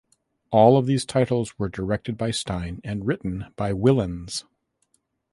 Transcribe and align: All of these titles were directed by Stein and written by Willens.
All 0.49 0.77
of 0.79 0.87
these 0.87 1.05
titles 1.05 1.59
were 1.59 1.69
directed 1.69 2.17
by 2.17 2.31
Stein 2.31 2.81
and 2.83 3.05
written 3.05 3.53
by 3.55 3.71
Willens. 3.71 4.45